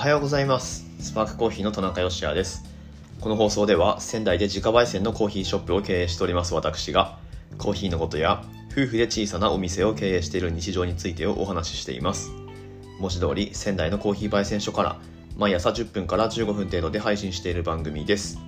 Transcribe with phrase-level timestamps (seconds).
[0.00, 0.86] はようございます。
[0.98, 2.64] スパークコーヒーの田中芳也です。
[3.20, 7.18] この放送では仙台で自家焙煎のコーヒーショップを経営しております私が
[7.58, 8.42] コーヒーのことや
[8.72, 12.30] 夫婦で小さなお店を経営している日常についてをお話ししています。
[12.98, 14.98] 文字通り仙台のコーヒー焙煎所から
[15.36, 18.38] 毎朝10分から15分程度で配信している番組です。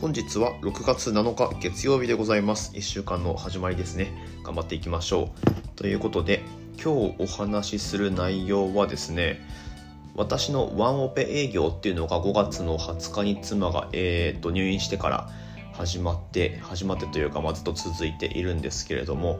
[0.00, 2.70] 本日は6月7日月曜日でございます。
[2.76, 4.12] 1週間の始まりですね。
[4.44, 5.58] 頑張っていきましょう。
[5.74, 6.44] ということで
[6.80, 9.40] 今日お話しする内容はですね
[10.14, 15.30] 私のワンオペ営業っていうのが5月の20日に妻が、えー、と入院してから
[15.72, 19.38] 始まって始まってというか、ま、ずっと続いているんですけれども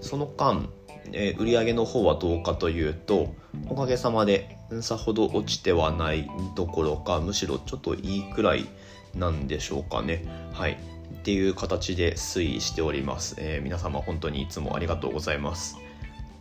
[0.00, 0.68] その間、
[1.12, 3.34] えー、売上の方はどうかというと
[3.68, 8.66] おかげさまでさほど落ちてはないどころかむしろちょっといいくらい
[9.14, 10.24] なんでしょうかね。
[10.52, 10.78] はい。
[11.20, 15.76] っていう形で推移しております、えー、皆様本当にいつもありがとうございます。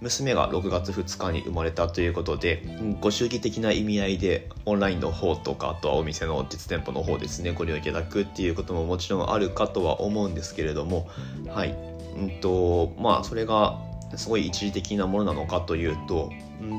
[0.02, 2.64] 娘が6月2日に生まれたということで
[3.02, 11.10] ご祝儀的な意味合いでオンラインの方とかあとはお店の実店舗の方ですねご利用いただくっていうことももちろんあるかとは思うんですけれども
[11.50, 11.76] はい
[12.18, 13.78] うんとまあそれが
[14.16, 16.32] すごい一時的なものなのかというと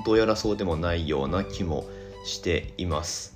[0.05, 1.85] どうやらそうでもないような気も
[2.25, 3.35] しています。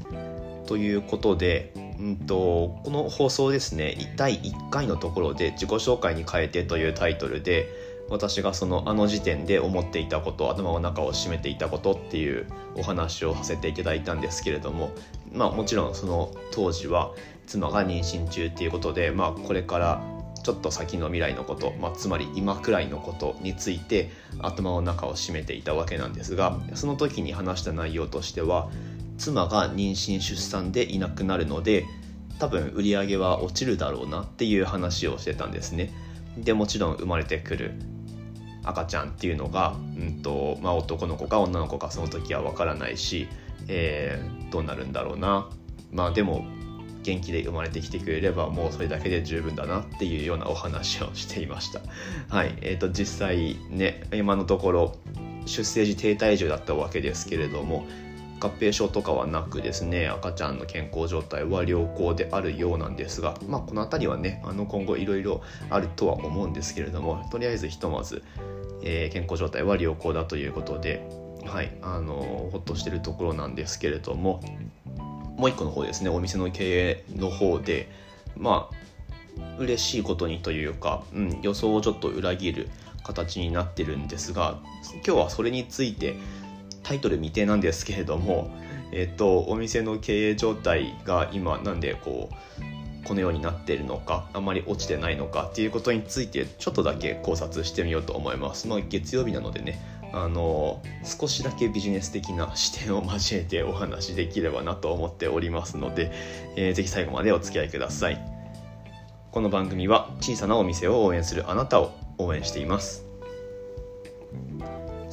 [0.66, 7.68] ということで、うんと、この放送ですね第1回のところで自己紹介に変えてというタイトルで
[8.08, 14.90] 私がそのあの時点で思っていたこと頭の中を占めていたことっていうお話をさせていただいたんですけれども
[15.32, 17.12] まあもちろんその当時は
[17.46, 20.02] 妻が妊娠中っていうことでまあこれから
[20.42, 24.10] ちょっと先の未来のこと、まあ、つまり今くらいのことについて
[24.40, 28.70] 頭の中を占めていたわけなんですがその時に話した内容としては
[29.16, 31.86] 妻が妊娠出産でいなくなるので
[32.38, 35.92] 多分売り上げは落ちるだろうなっていう話をしてたんですね。
[36.36, 37.74] でもちろん生まれてくる
[38.64, 43.28] 赤ちゃんっていうのが、うんとまあ、男の子か女の子かその時は分からないし、
[43.68, 45.48] えー、どうなるんだろうな。
[45.92, 46.44] まあでも
[47.04, 51.80] 元気で生まれてきてくれればもうそれだけで十分だなっていうようなお話をしていました。
[52.34, 52.56] はい。
[52.62, 54.96] えーと、実際ね今のところ
[55.46, 57.86] 出生時低体重だったわけですけれども
[58.40, 68.22] 合併症とかはなくですね赤ちゃんの健康状態は良好であるようなんですが、まあ、この辺りはねあの今後いろいろあるとは思うんですけれどもとりあえずひとまず、
[68.82, 71.06] えー、健康状態は良好だということで、
[71.46, 74.40] はいあのほっとしてるところなんですけれども
[75.36, 77.88] もう一個の方ですねお店の経営の方で
[78.36, 82.68] まあ嬉しいことにというか、うん、予想をちょっと裏切る
[83.02, 84.58] 形になってるんですが
[84.94, 86.16] 今日はそれについて
[86.82, 88.50] タイトル未定なんですけれども、
[88.92, 92.73] えっと、お店の経営状態が今なんでこう
[93.04, 98.66] このようになっているのかあんまり落ちてないのかっていうことについてちょっとだけ考察してみようと思います。
[98.68, 99.80] まあ、月曜日なのでね
[100.12, 106.12] あの少しだけビジネス的な視点を交えてお話できればなと思っておりますので、
[106.56, 108.18] えー、ぜひ最後までお付き合いください。
[109.32, 113.04] この番組は小さなお店を応援するあなたを応援しています。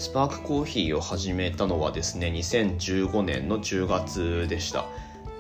[0.02, 4.86] スパークコーヒーを始めたのはですね2015年の10月でした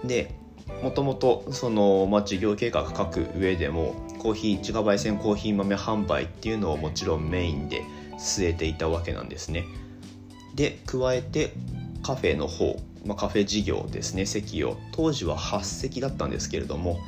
[0.03, 0.35] で
[0.81, 7.83] もともとその、まあ、事業計画書く上でもコーヒー自家焙煎コーヒー豆販売っていうのをもちろんメインで
[8.17, 9.65] 据えていたわけなんですね。
[10.55, 11.53] で加えて
[12.03, 14.77] カフェの方、まあ、カフェ事業ですね席を。
[14.91, 16.99] 当時は8席だったんですけれども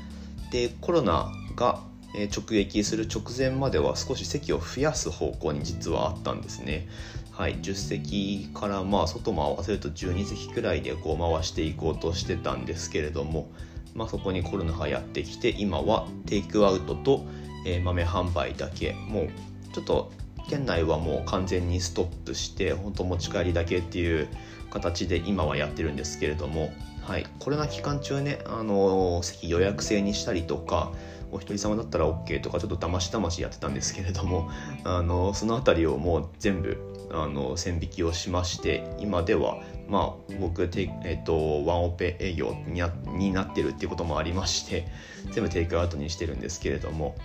[0.51, 1.81] でコロナが
[2.13, 6.87] 直撃する直前までは少し席を増やす方向に実はあったんですね。
[7.35, 13.49] はい、10席からまあ外も合わせると12席くらいでこう回していこうとしてたんですけれども、
[13.95, 17.25] まあ、そこにコロナがやってきて今はテイクアウトと、
[17.65, 19.29] えー、豆販売だけもう
[19.73, 20.11] ちょっと
[20.47, 24.27] 県内はもう完全にストップして本当持ち帰りだけっていう
[24.69, 26.71] 形で今はやってるんですけれども、
[27.01, 30.91] はい、コロナ期間中ね、あの、席予約制にしたりとか
[31.33, 34.49] お一人様だったら OK とかちょっとだましだましやってたんですけれども、
[34.83, 42.81] あのー、その辺りをもう全部あの線引きをしまして今ではまあ僕テえっ、とワンオペ営業に
[43.17, 44.87] になってるっていうこともありまして
[45.31, 47.15] 全部テイクアウトにしてるんですけれども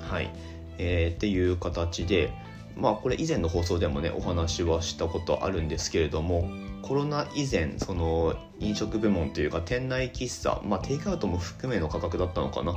[0.00, 0.30] はい、
[0.78, 2.30] えー、っていう形で
[2.76, 6.50] まあこれ以前の放送でもねお話はしたことあるんですけれども
[6.82, 12.76] コロナ以前その飲食部門というか店内喫茶まあテイクアウトも含めの価格だったのかな、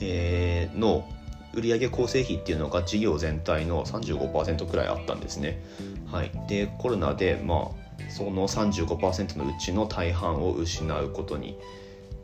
[0.00, 1.08] えー、の
[1.54, 5.60] 売上構成比っていうのが事業全体の35%くらいあったんですね。
[6.06, 11.58] はい、でコロナで、まあ、その35%のうちの大半を失うことに、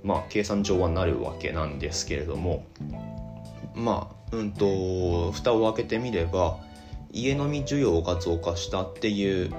[0.02, 2.66] まあ、計算上はなるわけなんですけれども
[3.74, 6.58] まあうんと蓋を開けてみれば
[7.12, 9.52] 家飲み需要が増加したっていう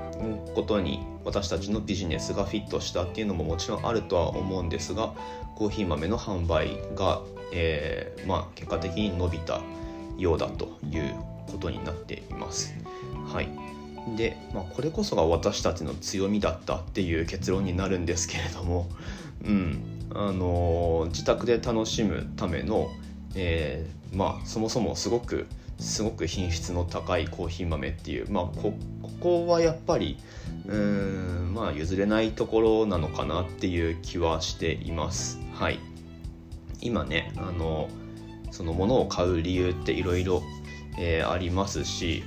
[0.53, 5.11] ことに私たちのビジネスがフィットしたっていうのももちろんあるとは思うんですが
[5.55, 7.21] コーヒー豆の販売が、
[7.51, 9.59] えー、まあ、結果的に伸びた
[10.17, 11.13] ようだという
[11.51, 12.73] ことになっています。
[13.27, 13.49] はい
[14.15, 18.87] で、まあ、これこそが私たちの強みだったっていう結論になるんですけれども、
[19.43, 22.89] うんあのー、自宅で楽しむための、
[23.35, 25.45] えー、まあ、そもそもすごく
[25.77, 28.73] すごく品質の高いコーヒー豆っていう、まあ、こ
[29.19, 30.17] こはやっぱり
[30.67, 35.39] うんまあ譲れないところなのかなっていう気はしています。
[35.53, 35.79] はい、
[36.81, 37.89] 今ねあの
[38.51, 40.43] その物を買う理由っていろいろ
[41.29, 42.23] ありますし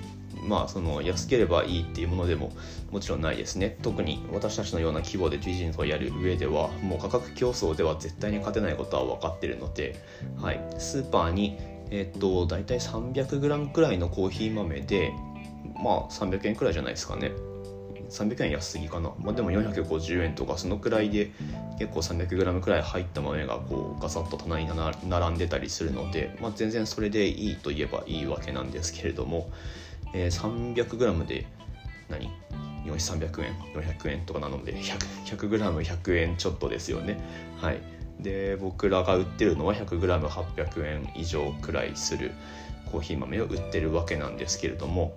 [0.47, 2.52] まあその安ければいいっていうものでも
[2.91, 3.76] もちろんないですね。
[3.82, 10.02] 特に私たちのような規模でビジネスをやる上ではもう価格競争では絶対に勝てないことは分かってるので、
[10.41, 11.58] はい、スーパーに
[11.90, 15.12] えっと大体 300g くらいのコーヒー豆で
[15.82, 17.32] まあ300円くらいじゃないですかね。
[18.10, 21.31] 300円安すぎかな、まあ、でも450円とかそのくらいで
[21.78, 24.69] 結構 300g くらい入った豆がこうガサッと棚に
[25.08, 29.48] 並んでたりするので、まあ、全然それでいいと言えばいいわけなんですけれども、
[30.12, 31.46] えー、300g で
[32.08, 32.28] 何
[32.84, 37.16] ？300円？400円とかなので 100g100 円ちょっとですよね。
[37.60, 37.81] はい。
[38.22, 42.32] で僕らが売ってるのは 100g800 円以上くらいする
[42.90, 45.14] コーヒー豆を売ってるわけなんですけれども、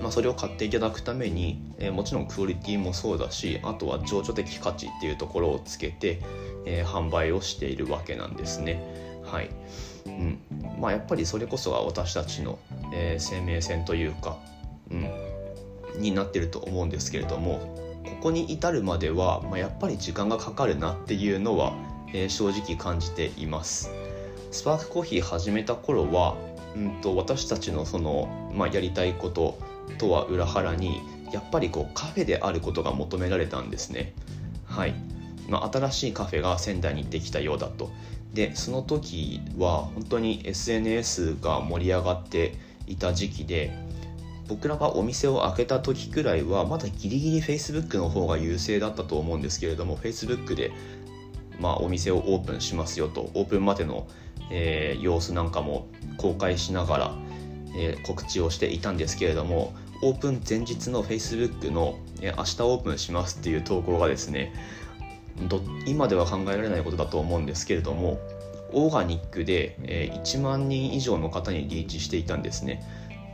[0.00, 6.20] まあ、それを買っていただくために、えー、もちろんクオリティもそうだしあとは情緒的価値っていうところをつけて、
[6.66, 8.82] えー、販売をしているわけなんですね。
[9.24, 9.50] はい。
[10.06, 10.38] うん。
[10.80, 12.58] まあ、やっぱりそれこそが私たちの、
[12.94, 14.38] えー、生命線というか、
[14.90, 21.74] うん、になってると思うんですけれどもここに至るまでは、まあ、やっぱり時間がかかるなっていうのは、
[22.12, 23.90] えー、正直感じています。
[24.50, 26.36] スパークコーヒー始めた頃は、
[26.74, 29.58] うんと、私たちのその、まあ、やりたいこと
[29.98, 31.02] とは裏腹に
[31.32, 34.12] やっぱりこうカフェであることが求められたんですね。
[34.64, 34.94] はい、
[35.48, 37.90] まあ、新しいカフェが仙台にできたようだと。
[38.34, 42.54] でその時は本当に SNS が盛り上がって
[42.86, 43.72] いた時期で
[44.48, 50.72] 僕らがお店を開けた時くらいはまだギリギリ Facebook の方が優勢だったと思うんですけれども Facebook で
[51.58, 54.06] まあ、お店をオープンしますよとオープンまでの、
[54.50, 57.14] えー、様子なんかも公開しながら、
[57.76, 64.52] えー、告知をしていたんですけれどもオープン前日の Facebook の、えー、明日オープンしますっていう投稿がですね
[65.86, 68.18] 今では考えられないことだと思うんですけれども
[68.72, 72.82] オーガニックで、えー、1万人以上の方にリーチしていたんですね。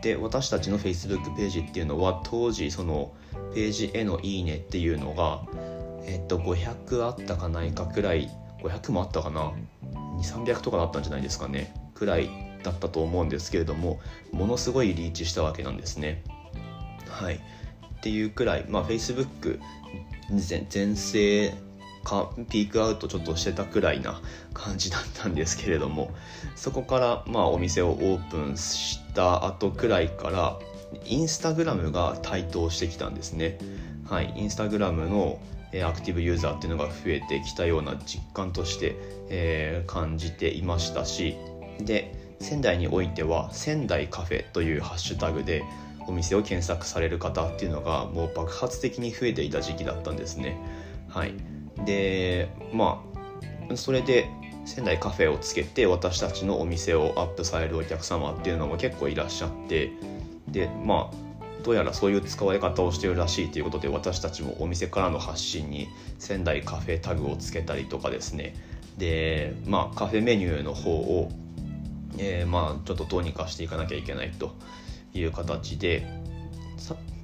[0.00, 3.12] で私たちの Facebook ページっていうのは当時その
[3.54, 5.42] ページへのいいねっていうのが
[6.06, 8.30] えっと500あったかないかくらい
[8.62, 9.52] 500もあったかな
[10.18, 11.74] ？2300とかだったんじゃないですかね。
[11.94, 12.28] くらい
[12.62, 14.00] だったと思うんですけれども
[14.32, 16.22] ものすごいリーチしたわけなんですね。
[17.08, 17.36] はい。
[17.36, 19.60] っていうくらいまあ Facebook
[20.30, 21.52] 全盛
[22.04, 24.20] かピークアウトちょっとしてたくらいな
[24.52, 26.10] 感じだったんですけれども
[26.54, 30.58] そこからまあお店をオープンした後くらいから
[31.06, 33.58] インスタグラムが台頭してきたんですね。
[34.08, 34.32] はい。
[34.36, 35.40] インスタグラムの
[35.82, 38.94] アクティブユーザーっていうのが増えてきたような実感として、
[39.28, 41.36] えー、感じていましたし
[41.80, 45.64] で仙台においては仙台カフェというハッシュタグで
[46.06, 50.56] お店を検索される方っていうのがもう爆発的に増えていた時期だったんですね。
[51.08, 51.34] はい。
[51.86, 53.02] でま
[53.70, 54.28] あそれで
[54.66, 59.92] 仙台カフェをつけて私たちのお店をアップされるお客様っていうのも結構いらっしゃって
[60.48, 61.23] でまあ
[61.64, 68.54] どうやらそういう使われ方をしているらしいということで私たちもお店からの発信に仙台カフェタグをつけたりとかですね。
[68.98, 71.30] でまあカフェメニューの方を、
[72.18, 74.54] えー、まあちょっとどうにかしていかなきゃいけないと
[75.14, 76.06] いう形で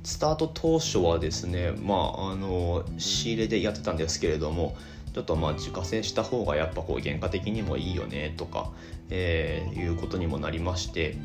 [0.03, 4.77] スタート当初はですねまああの仕入れでやってたんですけれども
[5.15, 8.71] ちょっとまあ自家製した方がやっぱこう原価的にもいいよねとか、
[9.11, 11.17] えー、いうことにもなりまして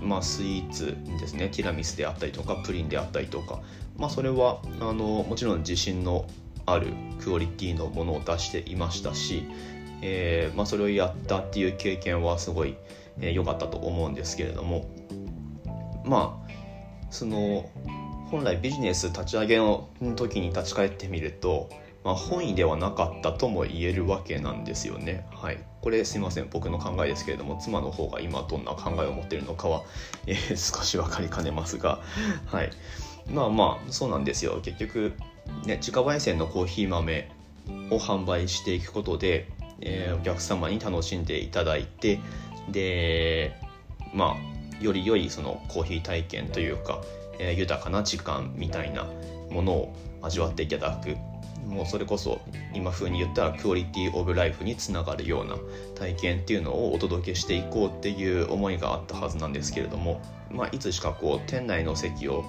[0.00, 1.48] まあ、スイーツですね。
[1.48, 3.60] ティラミスであったりとかプリンであったりとか、
[3.96, 6.26] まあ、それはあのもちろん自信の
[6.66, 9.44] あるクオリティのものを出していましたし、
[10.02, 12.76] えーまあ、それをやったっていう経験はすごい良、
[13.20, 14.88] えー、かったと思うんですけれども。
[16.04, 16.48] まあ
[17.10, 17.68] その
[18.30, 21.70] 本来ビジネス立ち上げの時に立ち返ってみると
[22.04, 25.26] まあ、本意ではなかったとも言えるわけなんですよね。
[25.30, 29.82] はい、これすいません僕の考えですけれども妻の方が今どんな考えを持っているのかは、
[30.26, 32.00] えー、少し分かりかねますが、
[32.46, 32.70] はい、
[33.30, 34.60] まあまあそうなんですよ。
[34.62, 35.12] 結局、
[35.64, 37.30] ね、自家焙煎のコーヒー豆
[37.90, 39.48] を販売していくことで、
[39.80, 42.18] えー、お客様に楽しんでいただいて
[42.70, 43.54] で
[44.12, 47.02] まあより良いそのコーヒー体験というか、
[47.38, 49.06] えー、豊かな時間みたいな
[49.50, 51.16] ものを味わっていただく
[51.68, 52.40] もうそれこそ
[52.74, 55.56] 今風に言ったらクオリティオブライフにつながるような
[55.94, 60.20] 体験っていうのをお届けしていこうっていう思いがあったはずなんですけれども、
[60.50, 62.44] まあ、いつしかこう店内の席を、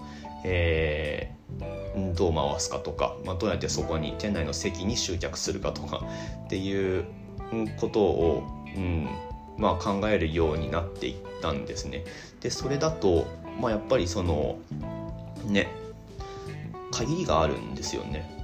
[0.46, 6.02] えー、どう回すかとか、まあ、どうやってそこに店内の席に集客するかとか
[6.46, 7.06] っていう
[7.78, 8.44] ことを、
[8.76, 9.10] うん
[9.58, 12.06] まあ、考えるようになっていったんですね。
[12.40, 13.28] でそれだと、
[13.60, 14.58] まあ、やっぱりその
[15.46, 15.68] ね
[16.92, 18.39] 限りがあるんですよね。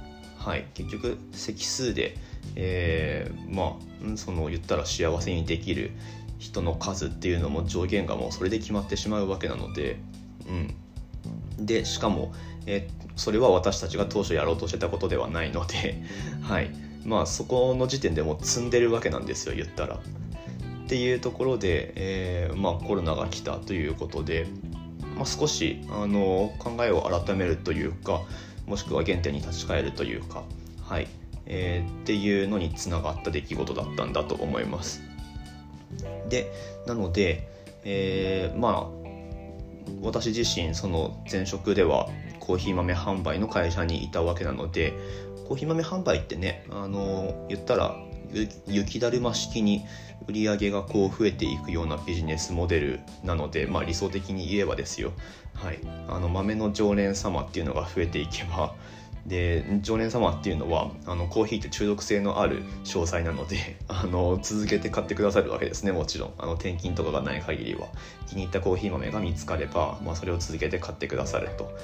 [0.46, 2.16] はい、結局席数で、
[2.54, 3.76] えー、ま
[4.14, 5.90] あその言ったら幸せにできる
[6.38, 9.98] 人の数っていうのも上限がもうそれで決まってしまうわけなので、
[11.58, 12.32] うん、でしかも、
[12.64, 16.00] えー、それは私たちが当初やろうとしてたことではないので、
[16.42, 16.70] はい、
[17.04, 19.96] まあそこの時点でもう積んでるわけなんですよ言ったら。
[19.96, 24.46] っていうところで、えー、まあ、コロナが来たということで、
[25.16, 28.22] まあ、少しあの考えを改めるというか
[28.66, 30.42] もしくは原点に立ち返るというか、
[30.82, 31.08] はい
[31.46, 35.02] えー、っていうのにつながった出来事だったんだと思います。
[36.28, 36.52] で
[36.86, 37.48] なので、
[37.84, 39.06] えー、まあ
[40.02, 42.08] 私自身その前職では
[42.40, 44.92] コーヒー豆販売の会社にいたわけなので
[45.46, 47.96] コーヒー豆販売ってねあの言ったら
[48.66, 49.84] 雪だるま式に
[50.28, 55.12] 売り上げがこう増えていくようなビジネスモデルなので、まあ、理想的に言えばですよ、
[55.56, 58.74] はい、あの豆の常連様っていうのが増えていけば
[59.26, 66.32] で常連様っていうのはあのコーヒーって中毒性のある詳細なので あの続けて買ってくださるわけですねもちろん。
[66.38, 67.88] あの転勤とかがない限りは。
[68.28, 71.76] 気に入ったコーヒー豆が見つかれば、まあ、それを続けて買ってくださると。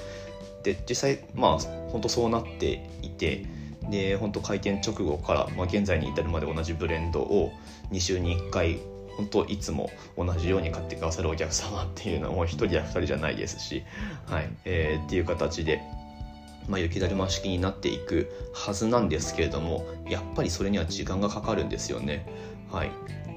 [0.63, 3.45] で実際まあ本当そうなっていて
[3.89, 7.51] で本当開店直後から、まあ、現在に至るまで同じブレンドを
[7.91, 8.79] 2週に1回
[9.17, 13.83] 本当いつも同じように買ってくださるお客様っていうのも1人や2人じゃないですし、
[14.27, 15.81] はいえー、っていう形で、
[16.67, 22.25] まあ、雪だるま式になっていくはずなんですけれどもやっぱりそれには時間がかかるんですよね。
[22.71, 22.91] はい、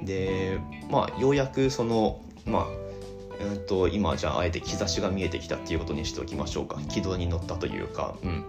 [0.05, 0.59] で
[0.91, 2.67] まあようやくそのまあ
[3.39, 6.81] えーと、今じゃああえて兆しが見えてきたっていうことにしておきましょうか。
[6.89, 8.45] 軌道に乗ったというか、うん。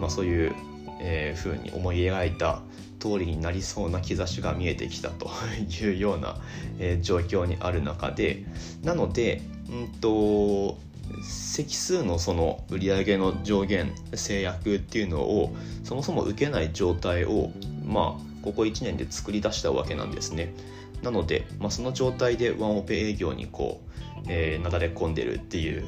[0.00, 0.54] まあ、そういう
[1.02, 2.62] えー、風に思い描いた
[2.98, 5.28] 通りになりそうな兆しが見えてきたと
[5.84, 6.40] いうような、
[6.78, 8.44] えー、状況にある中で
[8.82, 10.78] なので、うんと、
[11.22, 17.50] 席数のその売上の上限制約っていうのをそもそも受けない状態を
[17.84, 20.54] まあここ1年で作り出したわけなんですね。
[21.02, 23.80] なので、まあ、その状態でワンオペ営業にこ
[24.20, 25.84] う、えー、なだれ込んでるっていう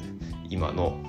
[0.49, 0.99] 今の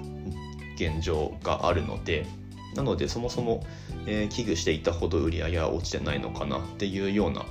[0.76, 2.26] 現状があるので
[2.76, 3.64] なのでそもそも、
[4.06, 7.44] えー、危惧していたほど売り上げは落ちてないのかなっていうような、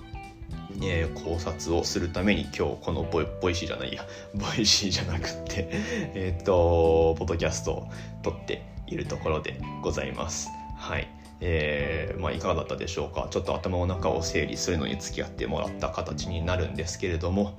[0.84, 4.05] えー、考察をするために今日この Voi Voicy じゃないや
[4.36, 5.67] Voicy じゃなくって
[6.13, 7.89] えっとポッドキャストを
[8.24, 10.50] 撮っているところでございます。
[10.77, 11.08] はい。
[11.41, 13.27] えー、まあ、いかがだったでしょうか？
[13.29, 17.58] ちょっと頭の中を整理するのに付き合ってもらった形になるんですけれども。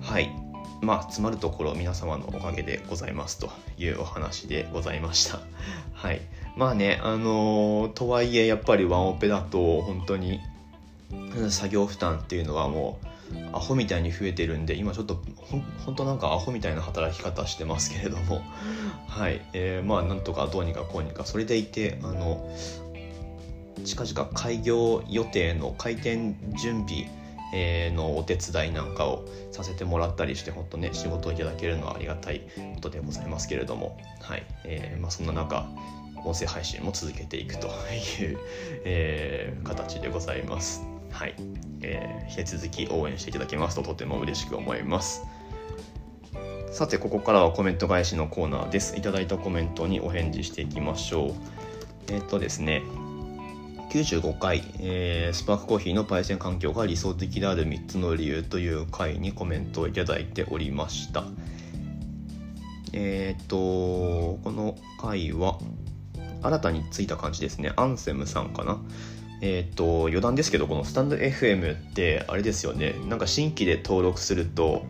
[0.00, 0.30] はい。
[0.80, 5.40] まあ詰まるところ皆様のおかげでございますというお話でございました。
[5.92, 6.20] はい。
[6.56, 10.40] まあね、あのー、とはいえやっぱりワンオペだと本当に
[11.50, 13.06] 作業負担っていうのはもう
[13.52, 18.42] アホみたいに増えてるんで今ちょっとほ本当なんかアホみたいな働き方してますけれども。
[19.08, 21.24] はい、えー、まあなんとかどうにかこうにか。
[21.24, 22.48] それでいてあの
[23.84, 27.08] 近々開業予定の開店準備
[27.52, 32.42] えのお手伝いなんかをさせてもらったりして本当ね仕事をいただけるのはありがたい
[32.74, 33.98] ことでございますけれども。
[34.20, 35.66] はい、えー、まあ、そんな中
[36.24, 38.38] 音声配信も続けていくという、
[38.84, 40.82] えー、形でございます。
[41.10, 41.34] はい、
[41.82, 45.22] えー、引き続き応援していただけますととても嬉しく思います。
[46.72, 48.96] さて、ここからはコメント返しのコーナーです。
[48.96, 51.32] いただいたコメントにお返事していきましょう。
[52.12, 52.82] えっ、とですね、
[53.90, 61.22] 95回、えー、スパークコーヒーの焙煎環境が理想的である3つの理由という回にコメントをいただいておりました。
[62.92, 65.58] えっ、と、この回は、
[66.44, 67.72] 新たについた感じですね。
[67.76, 68.78] アンセムさんかな？
[69.40, 72.94] えっ、と、余談ですけど、このスタンド FM ってあれですよね。
[73.08, 74.86] なんか新規で登録すると、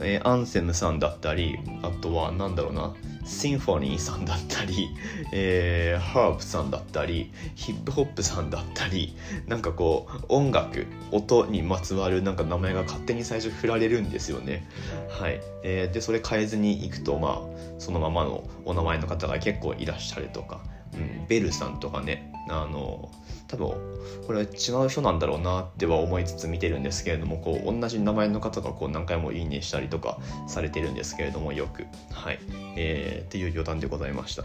[0.00, 4.88] えー、アンセムさんだったり、あとはなんだろうな、シンフォニーさんだったり、
[5.32, 14.68] えー、ハープさんだったり、ヒップホップさんだったり、なんかこう、音楽、音にまつわるなんか名前が勝手に最初振られるんですよね。
[15.08, 15.40] はい。
[15.62, 20.60] えー、で、それ変えずにいくと、まあ、そのままのお名前の方が結構いらっしゃるとか、
[20.96, 23.10] うん、ベルさんとかねあの
[23.48, 23.68] 多分
[24.26, 31.86] これは違う人なんだろうなっては思いつつ見てるんですけれどもこう同じ名前の方がこう何回もいいねしたりとかされてるんですけれどもよく。
[32.10, 32.38] はい、
[32.76, 34.44] えー、っていう余談でございました、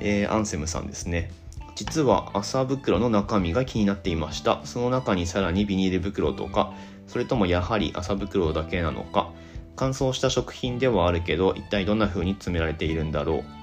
[0.00, 1.30] えー、アンセムさんですね。
[1.74, 4.60] 実は麻袋の中身が気になっていました。
[4.64, 6.72] その中にさらにビニール袋とか
[7.06, 9.32] それともやはり麻袋だけなのか。
[9.76, 13.59] 乾燥した食品ではあるけど一体どんな風に詰められているんだろう。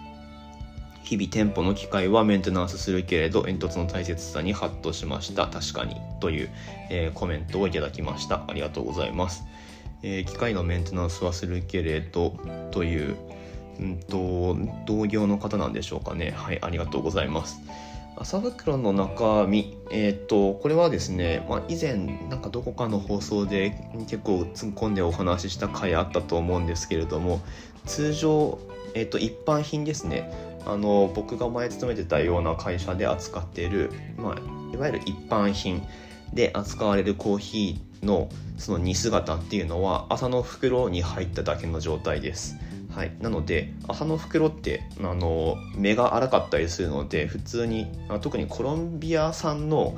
[1.08, 5.48] 日々店舗の機械はメンテナンスするけれど煙突の大切さにハッとしました。
[5.48, 5.96] 確かに。
[6.20, 6.50] という、
[6.90, 8.44] えー、コメントをいただきました。
[8.46, 9.46] ありがとうございます、
[10.04, 12.36] えー、機械のメンテナンスはするけれど
[12.72, 13.16] という
[13.80, 16.32] うんと同業の方なんでしょうかね。
[16.32, 17.62] はいありがとうございます。
[18.20, 21.94] 麻袋の中身、えっ、ー、と、これはですね、まあ、以前、
[22.30, 27.42] なんかどこかの放送で結構突っ込んでお話しした回あったと思うんですけれども、
[27.86, 28.58] 通常、
[28.96, 30.32] えっ、ー、と、一般品ですね、
[30.68, 35.82] あの、僕が前勤めてたような会社で扱っている、まあ、いわゆる一般品
[36.34, 42.58] で扱われるコーヒーのその煮姿っていうのは、朝の袋に入っただけの状態です。
[42.98, 47.86] はい、なので麻の袋ってあの目が荒かったりするので普通に
[48.22, 49.96] 特にコロンビア産の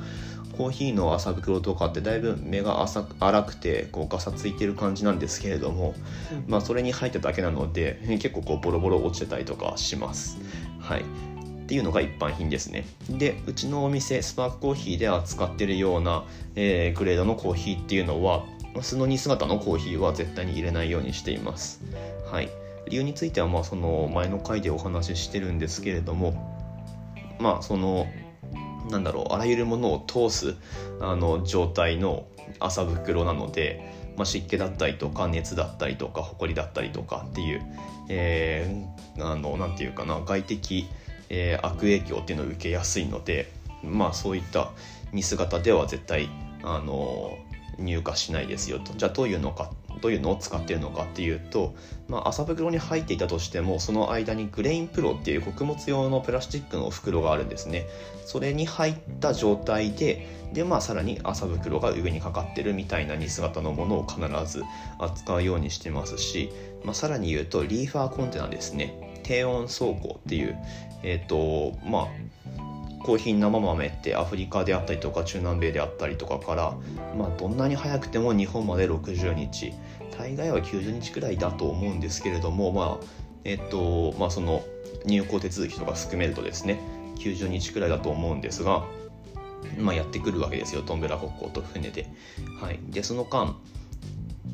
[0.60, 5.94] コーヒーの麻袋とかってだいぶ目が浅粗くてこうガサついてる感じなんですけれども、
[6.46, 10.38] まあ、それに入っただけなので結構こうボロボロ落ちてたりとかします。
[10.78, 11.04] はいっ
[11.70, 12.84] ていうのが一般品ですね。
[13.08, 16.24] で、うちのお店、スパークコーヒーで扱ってるような、
[16.56, 18.44] えー、グレードのコーヒーっていうのは、
[18.82, 21.80] 素の煮姿のコーヒーは絶対に入れないようにしています。
[22.28, 22.50] はい。
[22.88, 26.32] 理由についてはまあその前の回でお話ししてるんですけれども
[27.38, 28.08] まあその
[28.90, 30.56] なんだろうあらゆるものを通す
[31.00, 32.26] あの状態の
[32.58, 37.62] 麻袋なので、まあ、湿気だったりとか熱だったりとか埃だったりとかっていう、
[38.08, 40.88] えー、あのなんていうかな外的、
[41.28, 44.72] えー、悪影響っていうのを受けやすいのでまあそういった
[45.12, 46.28] 煮姿では絶対
[46.62, 47.38] あの
[47.78, 48.92] 入荷しないですよと。
[48.94, 49.70] じゃあどういうのか
[50.00, 51.74] どういうのを使ってるのかっていうと、
[52.08, 57.86] まあ、麻袋に入っていたとしてもその間にグレインプロっていう穀物用のプラスチックの袋があるんですね。
[58.24, 64.64] それに入った状態でで、まあ、さらに麻袋が上にかかってるみたいな煮姿のものを必ず
[64.98, 66.50] 扱うようにしてますし、
[66.84, 69.20] まあ、さらに言うとリーファーコンテナですね。
[69.22, 70.56] 低温倉庫っていう
[71.02, 72.08] えっ、ー、とまあ
[73.02, 76.74] コーヒー生豆ってアフリカであったりとか中南米であったりとかから、
[77.16, 79.72] まあ、どんなに早くても日本まで60日
[80.18, 83.06] 大概は90日くらいだと思うんですけれどもまあ
[83.44, 84.62] えっとまあその
[85.06, 86.78] 入港手続きとか含めるとですね
[87.16, 88.84] 90日くらいだと思うんですが、
[89.78, 90.82] まあ、やってくるわけですよ。
[90.82, 92.06] トンベラ国交と船で。
[92.60, 93.56] はい、でその間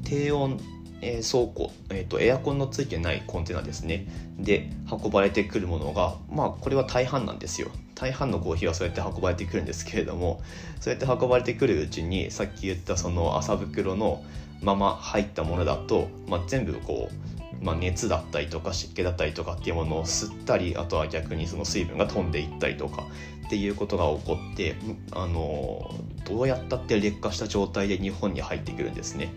[0.05, 0.59] 低温
[1.03, 4.07] えー、倉庫、えーと、エアコンのついてないコンテナですね。
[4.39, 7.69] で運ばれてくるものがまあこれは大半なんですよ。
[7.97, 10.41] 大半のコーヒーはそうやって運ばれてくるんですけれども
[10.81, 14.23] そうやって運ばれてくるうちにさっき言ったその麻袋の
[14.63, 17.09] まま入ったものだと、まあ、全部こ
[17.61, 23.07] う、まあ、熱だったりとか湿気だったりとかっていうものを吸ったりあとは逆にその水分が飛んでいったりとか
[23.47, 24.75] っていうことが起こって
[25.13, 29.33] あのどうやったって劣化した状態で日本に入ってくるんですね。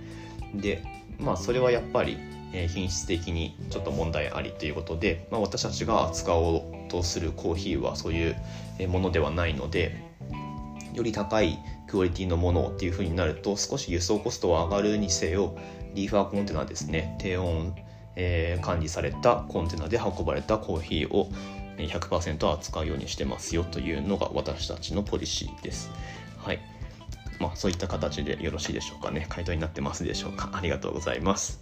[0.54, 0.84] で
[1.20, 2.18] まあそれはやっぱり
[2.52, 10.10] 品質的にちょっと問題ありということで、まあ、私たちが扱おうとするコーヒーはそういうものではないので
[10.94, 15.58] より高いクオリティのものっていうふうになると少し輸送コストは上がるにせよ
[15.94, 17.76] リーファーコンテナですね低温、
[18.16, 21.32] えー、管理されたコンテナで運ばれたコーヒーを
[21.78, 25.90] 100%扱うようにしてますよというのが私たちのポリシーです。
[26.38, 26.60] はい
[27.40, 29.26] まあ、そういった形でよろしいでしょうかね。
[29.30, 30.50] 回答になってますでしょうか。
[30.52, 31.62] ありがとうございます。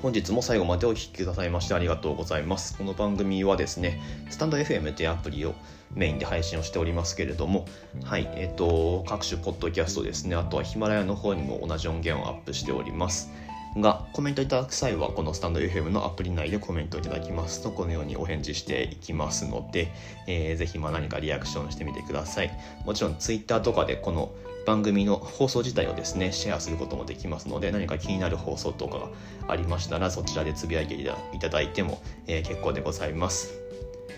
[0.00, 2.78] 本日も最後までお聴きくださいましてありがとうございます。
[2.78, 5.56] この番組はですね、スタンド FM というアプリを
[5.92, 7.66] メインで配信をしておりますけれども、
[8.04, 13.32] はい、えっ、と、各種ポッドキャストですね、あとはヒマラヤの方にも同じ音源をアップしております。
[13.76, 19.90] が、コメントいただく際は、このスタンド FM のアプリ内でコメントいただきますと、このようにお返事していきますので、
[20.28, 22.52] えー、ぜひま何かリアクションしてみてください。
[22.84, 24.30] もちろん Twitter とかでこの
[24.68, 29.08] 番組の放送自体をですね、シェアすることもできますので、何か気になる放送とかが
[29.48, 33.54] ありましたら、そちらでつぶやいていただいても、えー、結構でございます。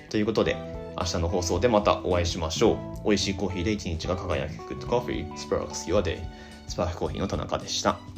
[0.09, 0.57] ということで、
[0.99, 2.73] 明日の放送でまたお会いしましょ
[3.05, 3.05] う。
[3.05, 6.19] 美味しいコーヒーで一日が輝く Good Coffee Sparks Your Day
[6.67, 8.10] スパークコーヒーの田中でした。